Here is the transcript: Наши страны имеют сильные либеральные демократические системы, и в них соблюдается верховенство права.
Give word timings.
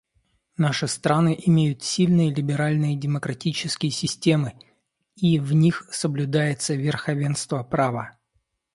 Наши 0.57 0.87
страны 0.87 1.37
имеют 1.45 1.83
сильные 1.83 2.33
либеральные 2.33 2.95
демократические 2.95 3.91
системы, 3.91 4.57
и 5.15 5.37
в 5.37 5.53
них 5.53 5.87
соблюдается 5.91 6.73
верховенство 6.73 7.63
права. 7.63 8.17